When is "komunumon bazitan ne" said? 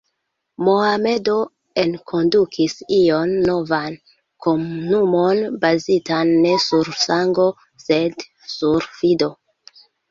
4.47-6.57